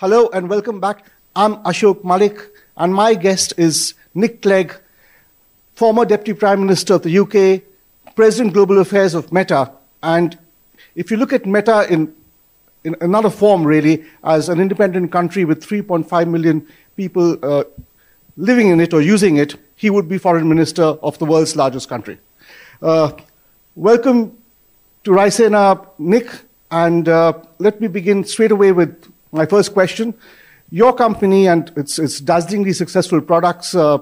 [0.00, 1.04] Hello and welcome back.
[1.36, 2.38] I'm Ashok Malik,
[2.74, 4.74] and my guest is Nick Clegg,
[5.74, 7.60] former Deputy Prime Minister of the UK,
[8.16, 9.70] President Global Affairs of Meta.
[10.02, 10.38] And
[10.94, 12.14] if you look at Meta in,
[12.82, 17.64] in another form, really, as an independent country with 3.5 million people uh,
[18.38, 21.90] living in it or using it, he would be Foreign Minister of the world's largest
[21.90, 22.16] country.
[22.80, 23.12] Uh,
[23.76, 24.34] welcome
[25.04, 26.30] to Raisina, Nick,
[26.70, 30.14] and uh, let me begin straight away with my first question.
[30.70, 33.98] Your company and its, its dazzlingly successful products uh,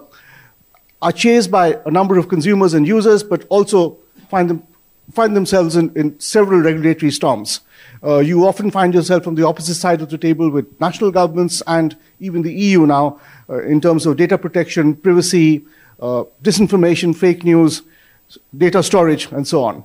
[1.00, 3.96] are chased by a number of consumers and users, but also
[4.28, 4.62] find, them,
[5.12, 7.60] find themselves in, in several regulatory storms.
[8.02, 11.62] Uh, you often find yourself on the opposite side of the table with national governments
[11.66, 15.64] and even the EU now uh, in terms of data protection, privacy,
[16.00, 17.82] uh, disinformation, fake news,
[18.56, 19.84] data storage, and so on.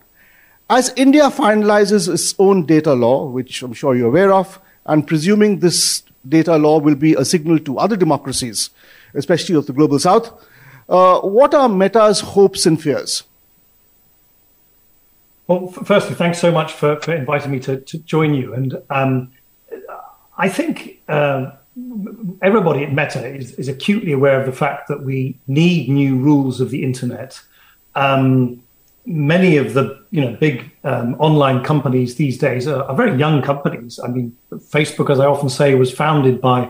[0.70, 5.60] As India finalizes its own data law, which I'm sure you're aware of, and presuming
[5.60, 8.70] this data law will be a signal to other democracies,
[9.14, 10.32] especially of the global south,
[10.90, 13.24] uh, what are Meta's hopes and fears?
[15.48, 18.54] Well, firstly, thanks so much for, for inviting me to, to join you.
[18.54, 19.32] And um,
[20.38, 21.52] I think uh,
[22.42, 26.62] everybody at Meta is, is, acutely aware of the fact that we need new rules
[26.62, 27.42] of the internet.
[27.96, 28.63] Um,
[29.06, 33.42] many of the you know big um, online companies these days are, are, very young
[33.42, 34.00] companies.
[34.04, 36.70] I mean, Facebook, as I often say, was founded by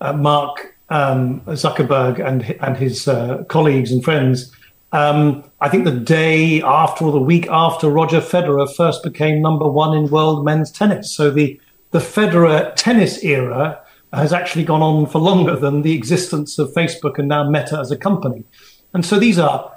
[0.00, 4.52] uh, Mark um, Zuckerberg and and his uh, colleagues and friends.
[4.92, 9.68] Um, I think the day after or the week after Roger Federer first became number
[9.68, 11.12] one in world men's tennis.
[11.12, 13.80] So the the Federer tennis era
[14.12, 17.90] has actually gone on for longer than the existence of Facebook and now Meta as
[17.90, 18.44] a company.
[18.94, 19.70] And so these are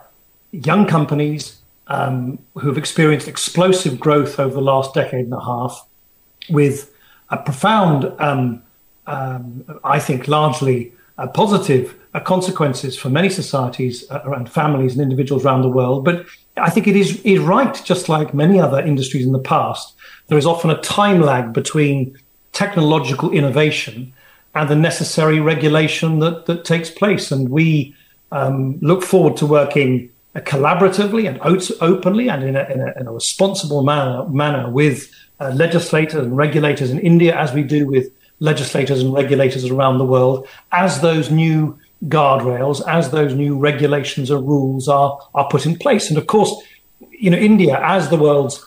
[0.52, 1.59] young companies
[1.90, 5.86] um, who have experienced explosive growth over the last decade and a half
[6.50, 6.94] with
[7.30, 8.62] a profound, um,
[9.08, 15.02] um, I think, largely uh, positive uh, consequences for many societies uh, around families and
[15.02, 16.06] individuals around the world.
[16.06, 16.26] But
[16.58, 19.94] I think it is, is right, just like many other industries in the past,
[20.28, 22.18] there is often a time lag between
[22.52, 24.14] technological innovation
[24.56, 27.32] and the necessary regulation that, that takes place.
[27.32, 27.96] And we
[28.32, 31.40] um, look forward to working collaboratively and
[31.82, 36.38] openly and in a, in a, in a responsible manner, manner with uh, legislators and
[36.38, 41.32] regulators in India, as we do with legislators and regulators around the world, as those
[41.32, 46.10] new guardrails, as those new regulations or rules are are put in place.
[46.10, 46.54] And of course,
[47.12, 48.66] you know, India, as the world's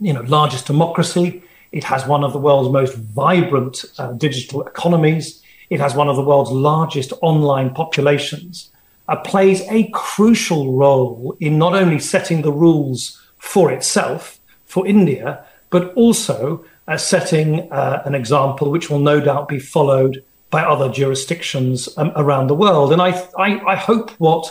[0.00, 1.42] you know largest democracy,
[1.72, 5.42] it has one of the world's most vibrant uh, digital economies.
[5.70, 8.71] It has one of the world's largest online populations
[9.08, 15.44] uh, plays a crucial role in not only setting the rules for itself, for India,
[15.70, 20.90] but also uh, setting uh, an example which will no doubt be followed by other
[20.90, 22.92] jurisdictions um, around the world.
[22.92, 24.50] And I, I, I, hope what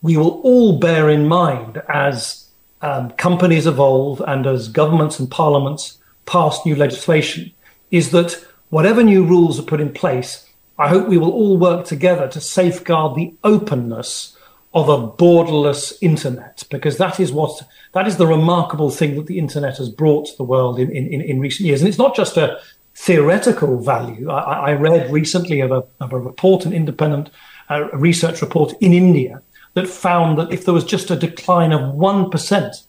[0.00, 2.48] we will all bear in mind as
[2.80, 7.50] um, companies evolve and as governments and parliaments pass new legislation
[7.90, 8.36] is that
[8.70, 10.48] whatever new rules are put in place,
[10.78, 14.36] I hope we will all work together to safeguard the openness
[14.74, 17.62] of a borderless internet, because that is what
[17.92, 21.20] that is the remarkable thing that the internet has brought to the world in, in,
[21.20, 21.82] in recent years.
[21.82, 22.58] And it's not just a
[22.94, 24.30] theoretical value.
[24.30, 27.28] I, I read recently of a, of a report, an independent
[27.68, 29.42] uh, research report in India,
[29.74, 32.84] that found that if there was just a decline of 1%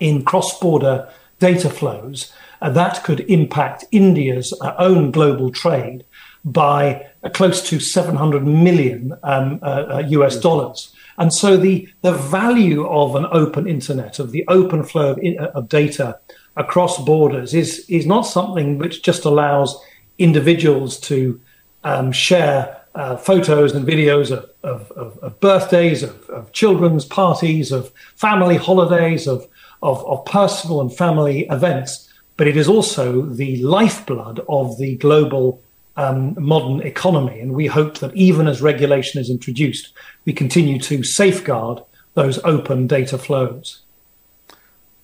[0.00, 1.08] in cross border
[1.40, 6.04] data flows, uh, that could impact India's uh, own global trade
[6.44, 10.92] by close to 700 million um, uh, US uh, dollars.
[11.18, 15.50] And so the, the value of an open internet, of the open flow of, uh,
[15.54, 16.18] of data
[16.56, 19.80] across borders is, is not something which just allows
[20.18, 21.40] individuals to
[21.84, 27.72] um, share uh, photos and videos of, of, of, of birthdays, of, of, children's parties,
[27.72, 29.46] of family holidays, of,
[29.82, 35.62] of, of personal and family events, but it is also the lifeblood of the global
[35.96, 37.40] um, modern economy.
[37.40, 39.92] And we hope that even as regulation is introduced,
[40.24, 41.80] we continue to safeguard
[42.14, 43.80] those open data flows.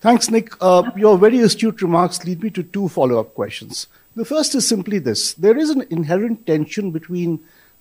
[0.00, 0.52] Thanks, Nick.
[0.61, 3.88] Uh, your very astute remarks lead me to two follow up questions.
[4.14, 7.41] The first is simply this there is an inherent tension between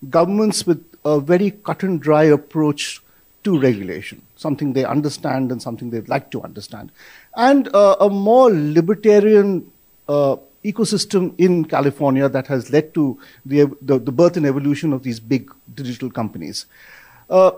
[0.10, 3.01] governments with a very cut and dry approach
[3.44, 6.92] to regulation, something they understand and something they'd like to understand,
[7.36, 9.71] and uh, a more libertarian
[10.07, 10.36] uh,
[10.72, 15.19] ecosystem in California that has led to the, the, the birth and evolution of these
[15.19, 16.66] big digital companies.
[17.30, 17.52] Uh,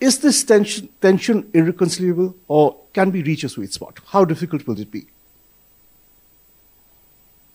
[0.00, 3.98] is this tension, tension irreconcilable or can we reach a sweet spot?
[4.06, 5.06] How difficult will it be?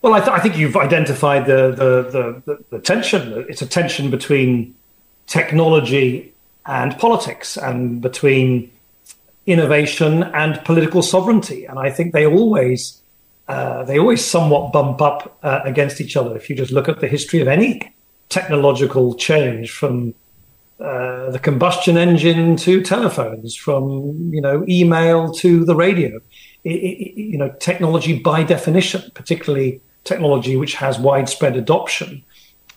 [0.02, 3.46] Well, I, th- I think you've identified the, the, the, the, tension.
[3.48, 4.74] It's a tension between
[5.26, 6.34] technology
[6.66, 8.70] and politics and between
[9.46, 11.64] innovation and political sovereignty.
[11.64, 13.00] And I think they always
[13.48, 16.36] uh, they always somewhat bump up uh, against each other.
[16.36, 17.94] If you just look at the history of any
[18.30, 20.14] technological change, from
[20.80, 26.16] uh, the combustion engine to telephones, from you know email to the radio,
[26.64, 32.22] it, it, you know technology by definition, particularly technology which has widespread adoption,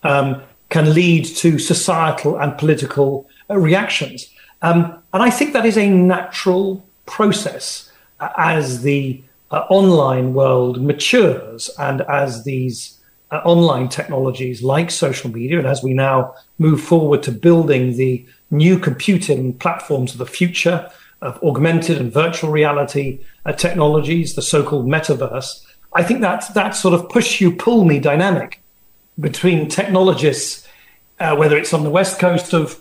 [0.03, 4.29] um, can lead to societal and political uh, reactions.
[4.61, 7.89] Um, and I think that is a natural process
[8.19, 9.21] uh, as the
[9.51, 12.99] uh, online world matures and as these
[13.31, 18.25] uh, online technologies like social media, and as we now move forward to building the
[18.51, 20.89] new computing platforms of the future
[21.21, 25.63] of augmented and virtual reality uh, technologies, the so-called metaverse,
[25.93, 28.61] I think that that sort of push you pull me dynamic
[29.19, 30.67] between technologists,
[31.19, 32.79] uh, whether it's on the west coast of,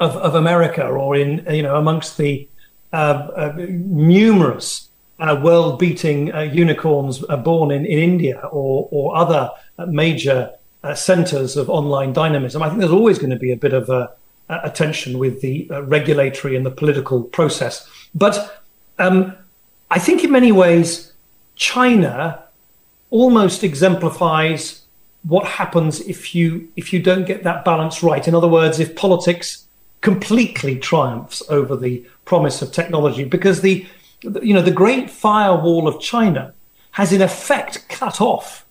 [0.00, 2.48] of, of America or in you know amongst the
[2.92, 4.88] uh, uh, numerous
[5.42, 10.50] world-beating uh, unicorns uh, born in, in India or or other uh, major
[10.82, 12.62] uh, centers of online dynamism.
[12.62, 14.10] I think there's always going to be a bit of a,
[14.48, 18.62] a tension with the regulatory and the political process, but
[18.98, 19.34] um,
[19.90, 21.12] I think in many ways
[21.56, 22.42] China
[23.10, 24.80] almost exemplifies
[25.22, 28.26] what happens if you if you don't get that balance right.
[28.26, 29.66] In other words, if politics
[30.00, 33.86] completely triumphs over the promise of technology, because the
[34.22, 36.54] you know the great firewall of China
[36.92, 38.66] has in effect cut off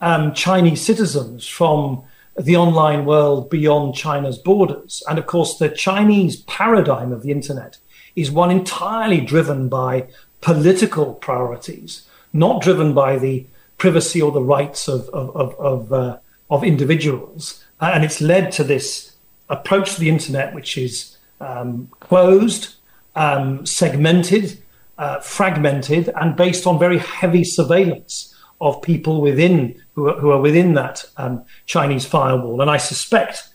[0.00, 2.02] um, Chinese citizens from
[2.38, 5.02] the online world beyond China's borders.
[5.08, 7.76] And of course, the Chinese paradigm of the internet
[8.16, 10.08] is one entirely driven by
[10.40, 13.46] political priorities not driven by the
[13.78, 16.18] privacy or the rights of of of, of, uh,
[16.50, 19.16] of individuals, uh, and it's led to this
[19.48, 22.74] approach to the internet, which is um, closed,
[23.16, 24.58] um, segmented,
[25.00, 28.14] uh, fragmented, and based on very heavy surveillance
[28.60, 32.60] of people within who are, who are within that um, Chinese firewall.
[32.60, 33.48] And I suspect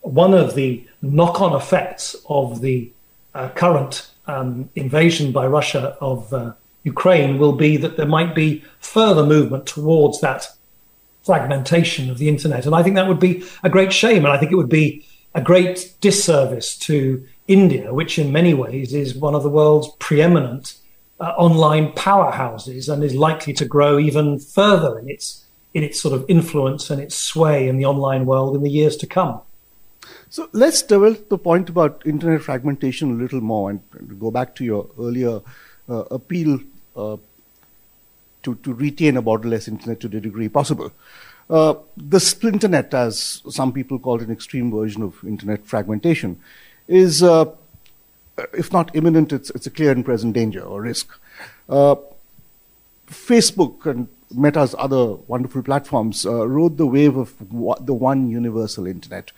[0.00, 2.90] one of the knock-on effects of the
[3.34, 6.52] uh, current um, invasion by Russia of uh,
[6.84, 10.48] Ukraine will be that there might be further movement towards that
[11.24, 12.64] fragmentation of the internet.
[12.64, 14.24] And I think that would be a great shame.
[14.24, 15.04] And I think it would be
[15.34, 20.78] a great disservice to India, which in many ways is one of the world's preeminent
[21.20, 26.14] uh, online powerhouses and is likely to grow even further in its in its sort
[26.14, 29.40] of influence and its sway in the online world in the years to come.
[30.30, 33.80] So let's develop the point about internet fragmentation a little more and
[34.18, 35.40] go back to your earlier
[35.88, 36.60] uh, appeal
[36.96, 37.18] uh,
[38.42, 40.92] to, to retain a borderless internet to the degree possible.
[41.48, 46.40] Uh, the splinternet, as some people call it, an extreme version of internet fragmentation,
[46.88, 47.44] is, uh,
[48.52, 51.08] if not imminent, it's, it's a clear and present danger or risk.
[51.68, 51.96] Uh,
[53.08, 57.32] Facebook and Meta's other wonderful platforms uh, rode the wave of
[57.80, 59.30] the one universal internet,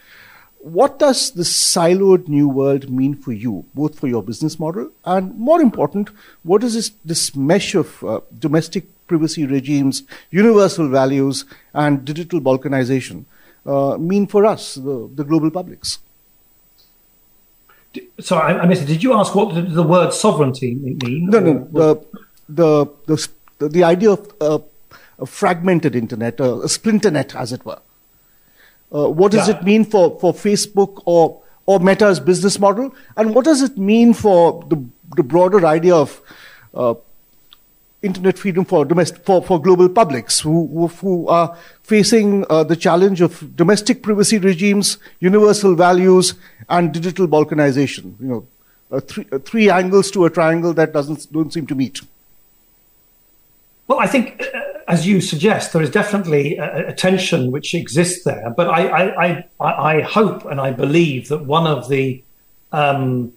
[0.60, 5.38] what does the siloed new world mean for you, both for your business model and,
[5.38, 6.10] more important,
[6.42, 11.44] what does this, this mesh of uh, domestic privacy regimes, universal values,
[11.74, 13.24] and digital balkanization
[13.66, 15.98] uh, mean for us, the, the global publics?
[18.20, 18.86] Sorry, I, missed it.
[18.86, 21.26] Did you ask what the, the word sovereignty mean?
[21.26, 21.68] No, no.
[22.48, 23.28] The, the,
[23.58, 24.58] the, the idea of uh,
[25.18, 27.80] a fragmented internet, a, a splinter net, as it were.
[28.92, 29.56] Uh, what does yeah.
[29.56, 32.94] it mean for, for Facebook or, or Meta's business model?
[33.16, 34.82] And what does it mean for the,
[35.16, 36.20] the broader idea of
[36.74, 36.94] uh,
[38.02, 41.56] internet freedom for, domestic, for, for global publics who, who are
[41.88, 46.34] facing uh, the challenge of domestic privacy regimes, universal values,
[46.68, 48.14] and digital balkanization?
[48.20, 48.46] You know,
[48.92, 52.02] uh, three, uh, three angles to a triangle that doesn't don't seem to meet.
[53.86, 58.24] Well, I think uh, as you suggest, there is definitely a, a tension which exists
[58.24, 58.52] there.
[58.54, 62.22] But I, I, I, I, hope and I believe that one of the
[62.72, 63.32] um,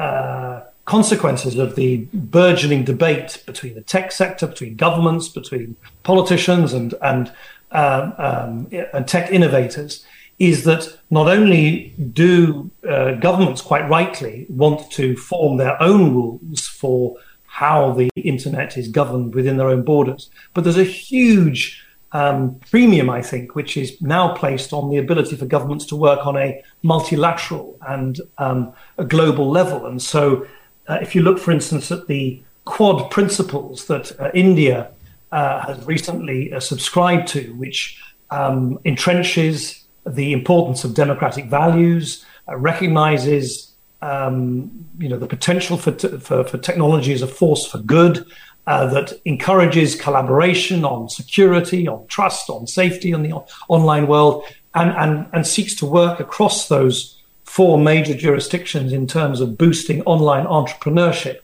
[0.00, 6.94] uh, consequences of the burgeoning debate between the tech sector, between governments, between politicians, and
[7.02, 7.32] and
[7.76, 10.04] um, um, and tech innovators
[10.38, 16.66] is that not only do uh, governments quite rightly want to form their own rules
[16.66, 17.16] for
[17.46, 20.30] how the internet is governed within their own borders.
[20.52, 25.36] But there's a huge um, premium, I think, which is now placed on the ability
[25.36, 29.86] for governments to work on a multilateral and um, a global level.
[29.86, 30.46] And so,
[30.88, 34.90] uh, if you look, for instance, at the Quad principles that uh, India
[35.32, 42.56] uh, has recently uh, subscribed to, which um, entrenches the importance of democratic values, uh,
[42.56, 47.78] recognizes um, you know the potential for, t- for, for technology as a force for
[47.78, 48.26] good,
[48.66, 53.32] uh, that encourages collaboration on security, on trust, on safety in the
[53.68, 59.40] online world, and, and, and seeks to work across those four major jurisdictions in terms
[59.40, 61.38] of boosting online entrepreneurship.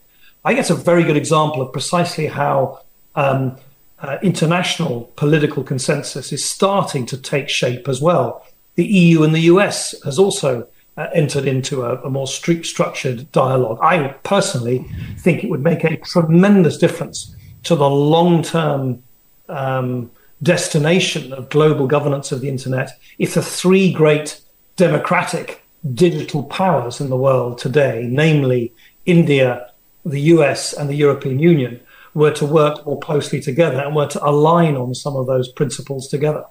[0.45, 2.81] I think it's a very good example of precisely how
[3.15, 3.57] um,
[4.03, 8.45] uh, international political consensus is starting to take shape as well.
[8.75, 10.67] The EU and the US has also
[10.97, 13.79] uh, entered into a, a more strict structured dialogue.
[13.81, 14.85] I personally
[15.19, 17.33] think it would make a tremendous difference
[17.63, 19.01] to the long term
[19.47, 24.41] um, destination of global governance of the internet if the three great
[24.75, 28.73] democratic digital powers in the world today, namely
[29.05, 29.69] India,
[30.05, 31.79] the US, and the European Union,
[32.13, 36.07] were to work more closely together and were to align on some of those principles
[36.07, 36.45] together.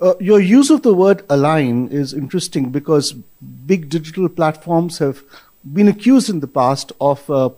[0.00, 5.22] Uh, your use of the word align is interesting because big digital platforms have
[5.72, 7.50] been accused in the past of uh,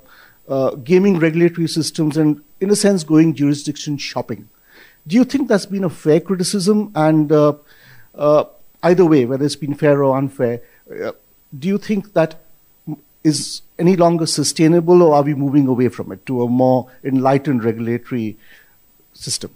[0.49, 4.49] uh, gaming regulatory systems and, in a sense, going jurisdiction shopping.
[5.07, 6.93] Do you think that's been a fair criticism?
[6.95, 7.55] And uh,
[8.15, 8.45] uh,
[8.83, 11.13] either way, whether it's been fair or unfair, uh,
[11.59, 12.44] do you think that
[13.25, 17.65] is any longer sustainable, or are we moving away from it to a more enlightened
[17.65, 18.37] regulatory
[19.15, 19.51] system?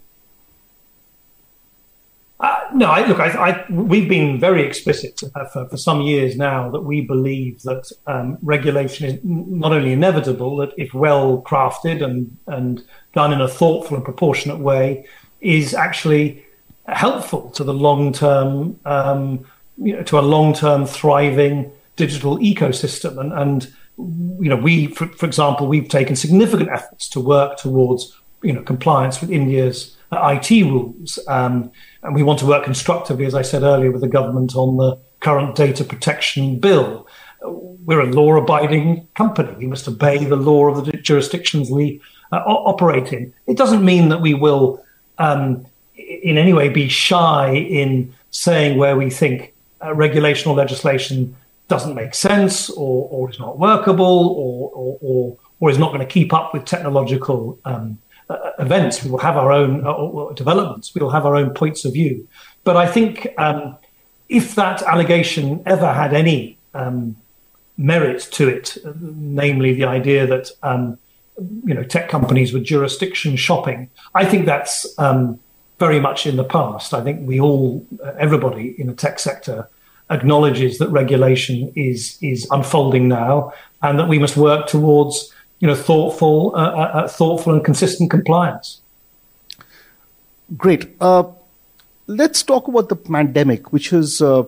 [2.40, 6.36] Uh, no, I, look, I, I, we've been very explicit uh, for, for, some years
[6.36, 12.00] now that we believe that um, regulation is not only inevitable, that if well crafted
[12.00, 15.04] and, and done in a thoughtful and proportionate way,
[15.40, 16.44] is actually
[16.86, 19.44] helpful to the long term, um,
[19.76, 23.18] you know, to a long term thriving digital ecosystem.
[23.18, 28.16] And, and you know, we, for, for example, we've taken significant efforts to work towards
[28.42, 31.18] you know compliance with India's IT rules.
[31.28, 31.70] Um,
[32.02, 34.98] and we want to work constructively, as I said earlier, with the government on the
[35.20, 37.06] current data protection bill.
[37.42, 39.54] We're a law abiding company.
[39.56, 42.00] We must obey the law of the jurisdictions we
[42.32, 43.32] uh, operate in.
[43.46, 44.82] It doesn't mean that we will,
[45.18, 51.36] um, in any way, be shy in saying where we think uh, regulation or legislation
[51.68, 56.00] doesn't make sense or, or is not workable or, or, or, or is not going
[56.00, 57.98] to keep up with technological um,
[58.30, 59.04] uh, events.
[59.04, 60.94] We will have our own uh, developments.
[60.94, 62.26] We will have our own points of view.
[62.64, 63.76] But I think um,
[64.28, 67.16] if that allegation ever had any um,
[67.76, 70.98] merit to it, namely the idea that um,
[71.64, 75.38] you know tech companies were jurisdiction shopping, I think that's um,
[75.78, 76.92] very much in the past.
[76.92, 79.68] I think we all, uh, everybody in the tech sector,
[80.10, 85.74] acknowledges that regulation is is unfolding now, and that we must work towards you know,
[85.74, 88.80] thoughtful, uh, uh, uh, thoughtful and consistent compliance.
[90.56, 90.88] Great.
[91.00, 91.24] Uh,
[92.06, 94.44] let's talk about the pandemic, which has uh,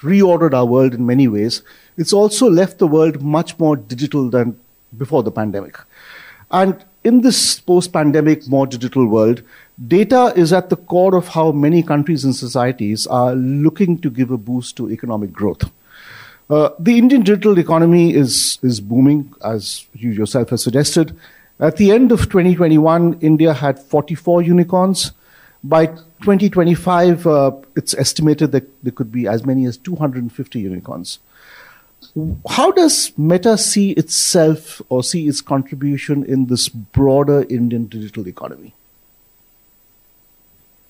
[0.00, 1.62] reordered our world in many ways.
[1.96, 4.58] It's also left the world much more digital than
[4.98, 5.78] before the pandemic.
[6.50, 9.42] And in this post pandemic, more digital world,
[9.84, 14.30] data is at the core of how many countries and societies are looking to give
[14.30, 15.70] a boost to economic growth.
[16.48, 21.16] Uh, the Indian digital economy is, is booming, as you yourself have suggested.
[21.58, 25.12] At the end of 2021, India had 44 unicorns.
[25.64, 31.18] By 2025, uh, it's estimated that there could be as many as 250 unicorns.
[32.48, 38.74] How does Meta see itself or see its contribution in this broader Indian digital economy?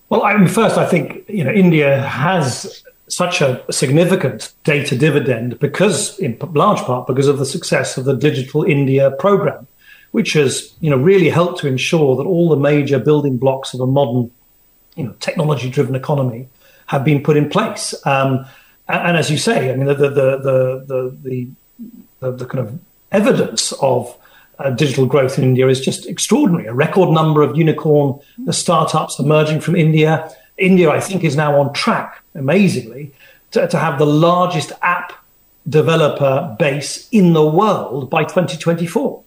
[0.08, 5.58] Well, I mean, first, I think you know India has such a significant data dividend
[5.58, 9.66] because, in large part, because of the success of the Digital India program,
[10.10, 13.80] which has, you know, really helped to ensure that all the major building blocks of
[13.80, 14.30] a modern,
[14.96, 16.48] you know, technology-driven economy
[16.86, 17.94] have been put in place.
[18.04, 18.46] Um,
[18.88, 21.48] and, as you say, I mean, the the the the,
[22.20, 22.78] the, the kind of
[23.12, 24.16] evidence of
[24.58, 26.66] uh, digital growth in India is just extraordinary.
[26.66, 28.18] A record number of unicorn
[28.50, 33.12] startups emerging from India India, I think, is now on track, amazingly,
[33.50, 35.12] to, to have the largest app
[35.68, 39.22] developer base in the world by 2024.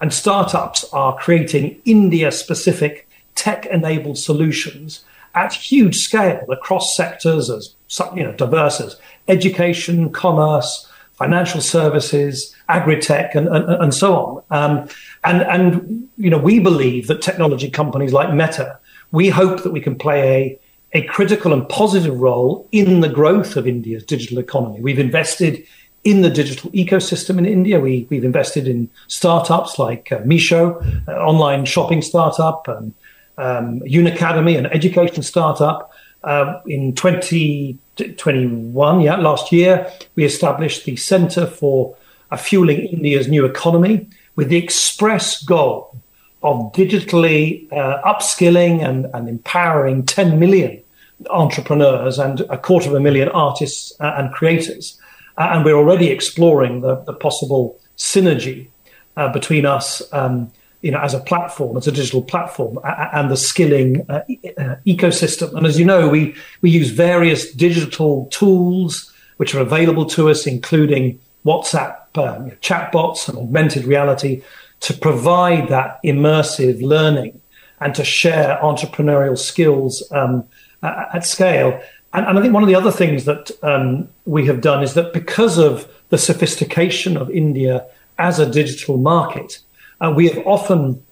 [0.00, 5.04] And startups are creating India specific tech enabled solutions
[5.34, 7.74] at huge scale across sectors as
[8.14, 14.30] you know, diverse as education, commerce, financial services, agri-tech, and, and, and so on.
[14.58, 14.88] Um,
[15.24, 18.78] and, and, you know, we believe that technology companies like Meta,
[19.10, 20.58] we hope that we can play a
[20.94, 24.80] a critical and positive role in the growth of India's digital economy.
[24.80, 25.66] We've invested
[26.04, 27.78] in the digital ecosystem in India.
[27.78, 30.64] We, we've invested in startups like uh, Meesho,
[31.06, 32.94] uh, online shopping startup, and
[33.36, 35.92] um, Unacademy, an education startup.
[36.24, 41.96] Uh, in 2021, yeah, last year, we established the Center for
[42.36, 44.06] Fueling India's New Economy
[44.36, 45.96] with the express goal
[46.42, 50.80] of digitally uh, upskilling and, and empowering 10 million
[51.30, 55.00] entrepreneurs and a quarter of a million artists uh, and creators.
[55.36, 58.68] Uh, and we're already exploring the, the possible synergy
[59.16, 60.50] uh, between us, um,
[60.82, 64.20] you know, as a platform, as a digital platform, and the skilling uh,
[64.56, 65.52] uh, ecosystem.
[65.54, 70.46] And as you know, we we use various digital tools which are available to us,
[70.46, 74.42] including WhatsApp um, chatbots and augmented reality,
[74.80, 77.40] to provide that immersive learning
[77.80, 80.44] and to share entrepreneurial skills um,
[80.82, 81.80] at scale.
[82.12, 84.94] And, and, I think one of the other things that um, we have done is
[84.94, 87.86] that because of the sophistication of India
[88.18, 89.58] as a digital market,
[90.00, 91.02] uh, we have often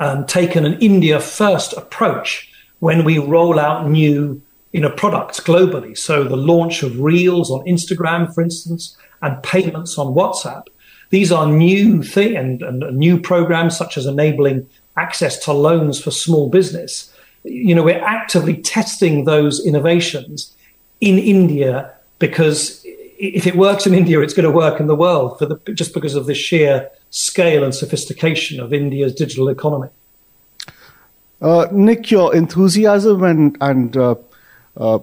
[0.00, 2.50] um, taken an India first approach
[2.80, 5.96] when we roll out new you know, products globally.
[5.96, 10.66] So the launch of Reels on Instagram, for instance, and payments on WhatsApp.
[11.10, 16.10] These are new thing and, and new programs such as enabling access to loans for
[16.10, 17.12] small business.
[17.44, 20.52] You know, we're actively testing those innovations
[21.00, 22.84] in India because
[23.18, 25.94] if it works in India, it's going to work in the world for the, just
[25.94, 29.88] because of the sheer scale and sophistication of India's digital economy.
[31.40, 34.14] Uh, Nick, your enthusiasm and, and uh,
[34.76, 34.98] uh,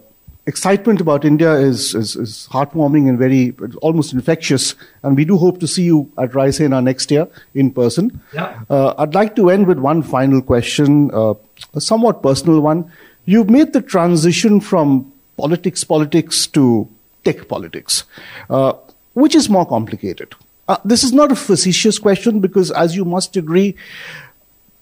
[0.48, 4.76] excitement about India is, is, is, heartwarming and very almost infectious.
[5.04, 8.20] And we do hope to see you at Raisina next year in person.
[8.34, 8.60] Yeah.
[8.70, 11.36] Uh, I'd like to end with one final question, uh,
[11.74, 12.92] a somewhat personal one.
[13.26, 16.90] You've made the transition from politics politics to
[17.24, 18.04] tech politics,
[18.50, 18.74] uh,
[19.14, 20.34] which is more complicated.
[20.68, 23.76] Uh, this is not a facetious question because, as you must agree,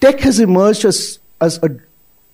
[0.02, 1.70] tech has emerged as, as a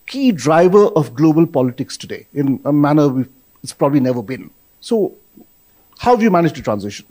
[0.07, 3.25] key driver of global politics today in a manner
[3.65, 4.51] it's probably never been.
[4.79, 5.15] So,
[5.97, 7.07] how have you managed to transition?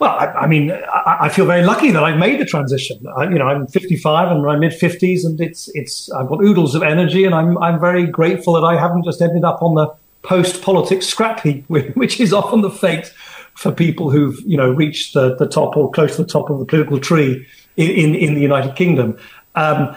[0.00, 3.06] Well, I, I mean, I, I, feel very lucky that I've made the transition.
[3.16, 6.74] I, you know, I'm 55 and I'm mid 50s, and it's it's I've got oodles
[6.74, 9.86] of energy, and I'm I'm very grateful that I haven't just ended up on the
[10.28, 13.12] post politics scrap heap, which is often the fate
[13.54, 16.58] for people who've you know reached the, the top or close to the top of
[16.58, 19.18] the political tree in in, in the United Kingdom.
[19.54, 19.96] Um,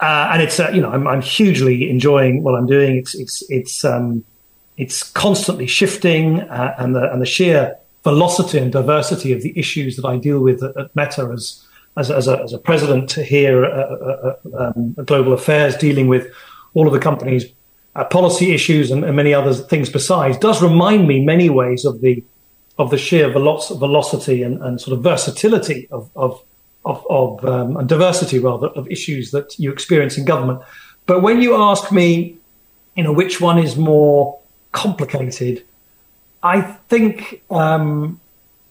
[0.00, 2.96] uh, and it's uh, you know I'm, I'm, hugely enjoying what I'm doing.
[2.96, 4.24] It's it's it's um,
[4.76, 9.96] it's constantly shifting, uh, and the and the sheer velocity and diversity of the issues
[9.96, 11.64] that I deal with at, at Meta as
[11.96, 16.32] as, as, a, as a president here at, uh, uh, um, Global Affairs, dealing with
[16.74, 17.44] all of the company's
[17.94, 22.00] uh, policy issues and, and, many other things besides, does remind me many ways of
[22.00, 22.22] the
[22.78, 26.40] of the sheer velocity and, and sort of versatility of, of
[26.84, 30.62] of, of um, diversity rather of issues that you experience in government.
[31.06, 32.36] But when you ask me,
[32.94, 34.38] you know, which one is more
[34.72, 35.64] complicated,
[36.42, 38.20] I think um,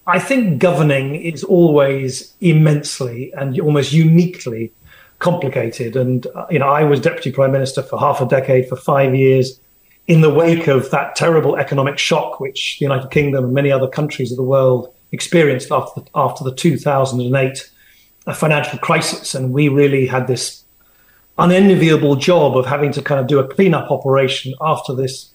[0.06, 4.72] I think governing is always immensely and almost uniquely
[5.20, 5.96] complicated.
[5.96, 9.16] And uh, you know, I was deputy prime minister for half a decade, for five
[9.16, 9.60] years,
[10.08, 13.88] in the wake of that terrible economic shock which the United Kingdom and many other
[13.88, 17.72] countries of the world experienced after the, after the 2008
[18.34, 20.64] financial crisis, and we really had this
[21.38, 25.32] unenviable job of having to kind of do a cleanup operation after this,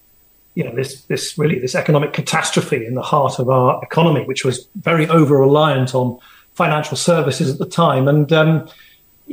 [0.55, 4.45] you know, this this really this economic catastrophe in the heart of our economy, which
[4.45, 6.19] was very over reliant on
[6.55, 8.69] financial services at the time, and um,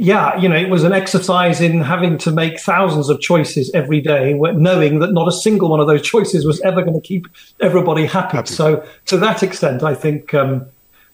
[0.02, 4.00] yeah, you know, it was an exercise in having to make thousands of choices every
[4.00, 7.28] day, knowing that not a single one of those choices was ever going to keep
[7.60, 8.38] everybody happy.
[8.38, 8.54] happy.
[8.54, 10.66] So, to that extent, I think um,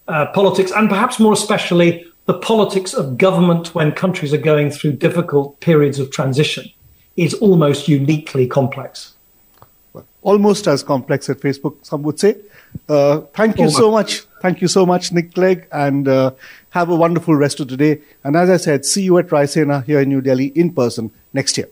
[0.07, 4.93] uh, politics, and perhaps more especially the politics of government when countries are going through
[4.93, 6.69] difficult periods of transition
[7.17, 9.15] is almost uniquely complex.
[10.21, 12.35] Almost as complex as Facebook, some would say.
[12.87, 13.77] Uh, thank you almost.
[13.77, 14.21] so much.
[14.45, 16.29] Thank you so much, Nick Clegg, and uh,
[16.69, 18.01] have a wonderful rest of the day.
[18.23, 21.57] And as I said, see you at Raisina here in New Delhi in person next
[21.57, 21.67] year.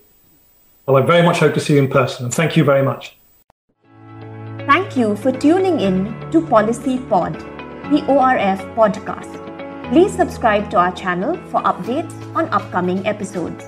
[0.88, 3.16] Well, I very much hope to see you in person, and thank you very much.
[4.72, 7.36] Thank you for tuning in to Policy Pod,
[7.92, 9.32] the ORF podcast.
[9.92, 13.66] Please subscribe to our channel for updates on upcoming episodes.